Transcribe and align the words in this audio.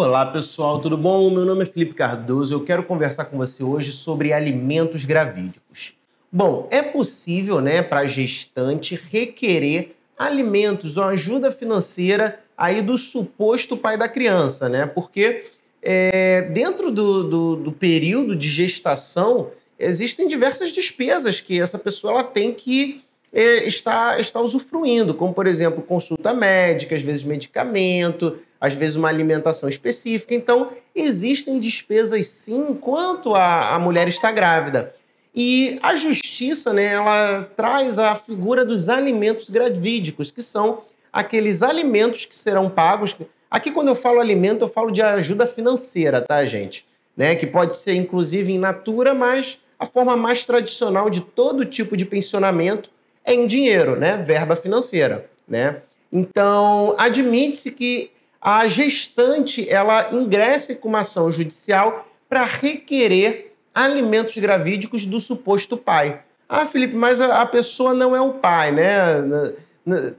Olá 0.00 0.24
pessoal, 0.26 0.80
tudo 0.80 0.96
bom? 0.96 1.28
Meu 1.28 1.44
nome 1.44 1.64
é 1.64 1.66
Felipe 1.66 1.92
Cardoso. 1.92 2.54
Eu 2.54 2.64
quero 2.64 2.84
conversar 2.84 3.24
com 3.24 3.36
você 3.36 3.64
hoje 3.64 3.90
sobre 3.90 4.32
alimentos 4.32 5.04
gravídicos. 5.04 5.92
Bom, 6.30 6.68
é 6.70 6.80
possível, 6.80 7.60
né, 7.60 7.82
para 7.82 8.06
gestante 8.06 8.94
requerer 9.10 9.96
alimentos 10.16 10.96
ou 10.96 11.02
ajuda 11.02 11.50
financeira 11.50 12.38
aí 12.56 12.80
do 12.80 12.96
suposto 12.96 13.76
pai 13.76 13.98
da 13.98 14.08
criança, 14.08 14.68
né? 14.68 14.86
Porque 14.86 15.46
é, 15.82 16.42
dentro 16.42 16.92
do, 16.92 17.24
do, 17.24 17.56
do, 17.56 17.72
período 17.72 18.36
de 18.36 18.48
gestação 18.48 19.50
existem 19.76 20.28
diversas 20.28 20.70
despesas 20.70 21.40
que 21.40 21.60
essa 21.60 21.76
pessoa 21.76 22.12
ela 22.12 22.22
tem 22.22 22.54
que 22.54 23.02
estar, 23.32 24.20
estar 24.20 24.40
usufruindo, 24.40 25.14
como 25.14 25.34
por 25.34 25.46
exemplo 25.46 25.82
consulta 25.82 26.32
médica, 26.32 26.94
às 26.94 27.02
vezes 27.02 27.22
medicamento, 27.22 28.38
às 28.60 28.74
vezes 28.74 28.96
uma 28.96 29.08
alimentação 29.08 29.68
específica. 29.68 30.34
Então, 30.34 30.72
existem 30.94 31.60
despesas 31.60 32.26
sim 32.26 32.66
enquanto 32.70 33.34
a, 33.34 33.74
a 33.74 33.78
mulher 33.78 34.08
está 34.08 34.32
grávida. 34.32 34.94
E 35.34 35.78
a 35.82 35.94
justiça, 35.94 36.72
né, 36.72 36.86
ela 36.86 37.48
traz 37.54 37.98
a 37.98 38.16
figura 38.16 38.64
dos 38.64 38.88
alimentos 38.88 39.48
gravídicos, 39.48 40.30
que 40.30 40.42
são 40.42 40.82
aqueles 41.12 41.62
alimentos 41.62 42.24
que 42.24 42.36
serão 42.36 42.68
pagos. 42.68 43.14
Aqui, 43.50 43.70
quando 43.70 43.88
eu 43.88 43.94
falo 43.94 44.20
alimento, 44.20 44.64
eu 44.64 44.68
falo 44.68 44.90
de 44.90 45.00
ajuda 45.00 45.46
financeira, 45.46 46.20
tá, 46.20 46.44
gente? 46.44 46.84
Né, 47.16 47.34
que 47.34 47.46
pode 47.46 47.76
ser 47.76 47.94
inclusive 47.94 48.52
in 48.52 48.58
natura, 48.58 49.12
mas 49.12 49.58
a 49.78 49.86
forma 49.86 50.16
mais 50.16 50.44
tradicional 50.44 51.10
de 51.10 51.20
todo 51.20 51.64
tipo 51.64 51.96
de 51.96 52.04
pensionamento 52.04 52.90
é 53.24 53.34
em 53.34 53.46
dinheiro, 53.46 53.96
né? 53.96 54.16
Verba 54.16 54.56
financeira, 54.56 55.28
né? 55.46 55.82
Então, 56.12 56.94
admite-se 56.98 57.70
que 57.70 58.10
a 58.40 58.66
gestante 58.68 59.68
ela 59.68 60.08
ingresse 60.12 60.76
com 60.76 60.88
uma 60.88 61.00
ação 61.00 61.30
judicial 61.30 62.08
para 62.28 62.44
requerer 62.44 63.52
alimentos 63.74 64.36
gravídicos 64.38 65.06
do 65.06 65.20
suposto 65.20 65.76
pai. 65.76 66.20
Ah, 66.48 66.66
Felipe, 66.66 66.94
mas 66.94 67.20
a, 67.20 67.44
pessoa 67.44 67.92
não 67.92 68.16
é 68.16 68.20
o 68.20 68.34
pai, 68.34 68.72
né? 68.72 69.52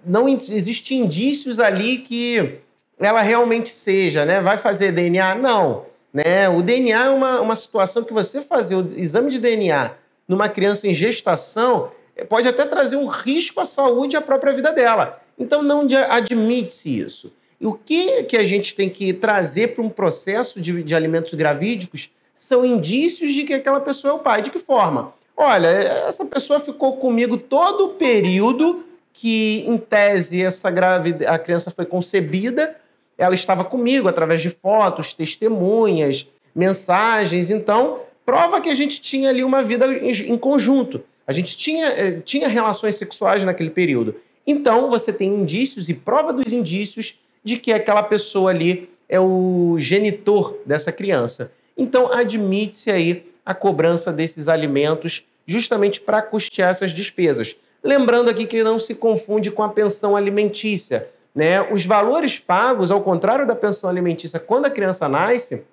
Não 0.06 0.30
existe 0.30 0.96
indícios 0.96 1.60
ali 1.60 1.98
que 1.98 2.60
ela 3.00 3.22
realmente 3.22 3.70
seja, 3.70 4.26
né? 4.26 4.42
Vai 4.42 4.58
fazer 4.58 4.92
DNA? 4.92 5.36
Não. 5.36 5.86
Né? 6.14 6.50
O 6.50 6.62
DNA 6.62 7.06
é 7.06 7.10
uma, 7.10 7.42
uma 7.42 7.56
situação 7.56 8.04
que 8.04 8.14
você 8.14 8.42
fazer 8.42 8.76
o 8.76 8.86
exame 8.96 9.32
de 9.32 9.40
DNA 9.40 9.92
numa 10.28 10.50
criança 10.50 10.88
em 10.88 10.94
gestação 10.94 11.92
pode 12.28 12.48
até 12.48 12.66
trazer 12.66 12.96
um 12.96 13.08
risco 13.08 13.60
à 13.60 13.66
saúde 13.66 14.16
e 14.16 14.18
à 14.18 14.22
própria 14.22 14.54
vida 14.54 14.72
dela. 14.72 15.22
Então 15.38 15.62
não 15.64 15.88
admite-se 16.10 17.00
isso. 17.00 17.32
E 17.60 17.68
o 17.68 17.74
que, 17.74 18.24
que 18.24 18.38
a 18.38 18.44
gente 18.44 18.74
tem 18.74 18.90
que 18.90 19.14
trazer 19.14 19.76
para 19.76 19.84
um 19.84 19.90
processo 19.90 20.62
de, 20.62 20.82
de 20.82 20.96
alimentos 20.96 21.34
gravídicos 21.34 22.10
são 22.34 22.66
indícios 22.66 23.34
de 23.34 23.44
que 23.44 23.54
aquela 23.54 23.82
pessoa 23.82 24.14
é 24.14 24.16
o 24.16 24.20
pai. 24.20 24.42
De 24.42 24.50
que 24.50 24.60
forma? 24.60 25.14
Olha, 25.36 25.68
essa 25.68 26.26
pessoa 26.26 26.60
ficou 26.60 26.98
comigo 26.98 27.38
todo 27.38 27.86
o 27.86 27.90
período 27.90 28.86
que, 29.14 29.66
em 29.68 29.78
tese, 29.78 30.42
essa 30.42 30.72
gravid... 30.72 31.26
a 31.26 31.38
criança 31.38 31.70
foi 31.70 31.86
concebida. 31.86 32.76
Ela 33.18 33.36
estava 33.36 33.66
comigo 33.66 34.08
através 34.08 34.42
de 34.42 34.50
fotos, 34.50 35.12
testemunhas, 35.12 36.26
mensagens. 36.56 37.50
Então, 37.50 38.02
prova 38.26 38.62
que 38.62 38.70
a 38.70 38.76
gente 38.76 39.02
tinha 39.02 39.30
ali 39.30 39.44
uma 39.44 39.62
vida 39.62 39.86
em 39.94 40.38
conjunto. 40.38 41.04
A 41.30 41.32
gente 41.32 41.56
tinha, 41.56 41.86
eh, 41.90 42.22
tinha 42.26 42.48
relações 42.48 42.96
sexuais 42.96 43.46
naquele 43.46 43.70
período. 43.70 44.16
Então, 44.48 44.90
você 44.90 45.14
tem 45.14 45.30
indícios 45.30 45.88
e 45.88 45.94
prova 45.94 46.34
dos 46.34 46.52
indícios 46.52 47.20
de 47.44 47.56
que 47.58 47.72
aquela 47.72 48.02
pessoa 48.02 48.50
ali 48.50 48.90
é 49.08 49.20
o 49.20 49.76
genitor 49.78 50.58
dessa 50.66 50.92
criança. 50.92 51.52
Então, 51.78 52.12
admite-se 52.12 52.90
aí 52.90 53.32
a 53.46 53.54
cobrança 53.54 54.12
desses 54.12 54.48
alimentos 54.48 55.24
justamente 55.46 56.02
para 56.02 56.20
custear 56.24 56.72
essas 56.72 56.90
despesas. 56.90 57.56
Lembrando 57.84 58.32
aqui 58.32 58.48
que 58.48 58.64
não 58.64 58.80
se 58.80 58.96
confunde 58.96 59.52
com 59.52 59.62
a 59.62 59.70
pensão 59.70 60.16
alimentícia. 60.16 61.10
Né? 61.36 61.62
Os 61.72 61.86
valores 61.86 62.40
pagos, 62.40 62.90
ao 62.90 63.04
contrário 63.04 63.46
da 63.46 63.56
pensão 63.56 63.88
alimentícia, 63.88 64.40
quando 64.40 64.66
a 64.66 64.72
criança 64.72 65.08
nasce, 65.08 65.64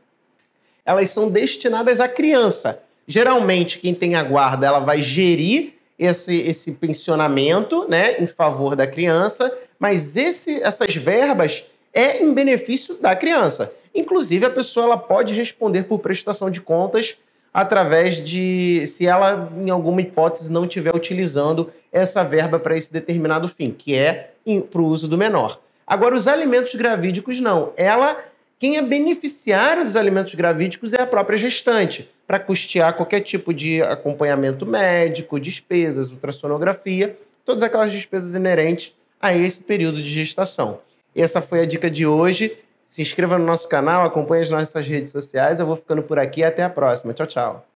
elas 0.84 1.08
são 1.08 1.30
destinadas 1.30 1.98
à 1.98 2.06
criança. 2.06 2.82
Geralmente, 3.06 3.78
quem 3.78 3.94
tem 3.94 4.14
a 4.14 4.22
guarda, 4.22 4.66
ela 4.66 4.80
vai 4.80 5.00
gerir 5.00 5.74
esse, 5.98 6.36
esse 6.36 6.72
pensionamento 6.72 7.86
né, 7.88 8.20
em 8.20 8.26
favor 8.26 8.74
da 8.74 8.86
criança, 8.86 9.52
mas 9.78 10.16
esse, 10.16 10.62
essas 10.62 10.94
verbas 10.94 11.64
é 11.92 12.22
em 12.22 12.32
benefício 12.32 12.96
da 12.96 13.14
criança. 13.16 13.72
Inclusive, 13.94 14.44
a 14.44 14.50
pessoa 14.50 14.86
ela 14.86 14.98
pode 14.98 15.32
responder 15.32 15.84
por 15.84 16.00
prestação 16.00 16.50
de 16.50 16.60
contas 16.60 17.16
através 17.52 18.22
de, 18.22 18.86
se 18.86 19.06
ela, 19.06 19.50
em 19.56 19.70
alguma 19.70 20.02
hipótese, 20.02 20.52
não 20.52 20.66
estiver 20.66 20.94
utilizando 20.94 21.72
essa 21.90 22.22
verba 22.22 22.58
para 22.58 22.76
esse 22.76 22.92
determinado 22.92 23.48
fim, 23.48 23.70
que 23.70 23.94
é 23.94 24.32
para 24.70 24.82
o 24.82 24.86
uso 24.86 25.08
do 25.08 25.16
menor. 25.16 25.58
Agora, 25.86 26.14
os 26.14 26.26
alimentos 26.26 26.74
gravídicos, 26.74 27.40
não. 27.40 27.72
Ela, 27.76 28.18
quem 28.58 28.76
é 28.78 28.82
beneficiário 28.82 29.84
dos 29.84 29.96
alimentos 29.96 30.34
gravídicos 30.34 30.92
é 30.92 31.02
a 31.02 31.06
própria 31.06 31.36
gestante 31.36 32.10
para 32.26 32.40
custear 32.40 32.94
qualquer 32.94 33.20
tipo 33.20 33.52
de 33.52 33.82
acompanhamento 33.82 34.64
médico, 34.64 35.38
despesas, 35.38 36.10
ultrassonografia, 36.10 37.16
todas 37.44 37.62
aquelas 37.62 37.92
despesas 37.92 38.34
inerentes 38.34 38.94
a 39.20 39.34
esse 39.34 39.60
período 39.60 40.02
de 40.02 40.08
gestação. 40.08 40.80
Essa 41.14 41.40
foi 41.40 41.60
a 41.60 41.66
dica 41.66 41.90
de 41.90 42.06
hoje. 42.06 42.58
Se 42.84 43.02
inscreva 43.02 43.38
no 43.38 43.44
nosso 43.44 43.68
canal, 43.68 44.04
acompanhe 44.04 44.42
as 44.42 44.50
nossas 44.50 44.86
redes 44.86 45.10
sociais. 45.10 45.60
Eu 45.60 45.66
vou 45.66 45.76
ficando 45.76 46.02
por 46.02 46.18
aqui. 46.18 46.42
Até 46.42 46.62
a 46.62 46.70
próxima. 46.70 47.12
Tchau, 47.12 47.26
tchau. 47.26 47.64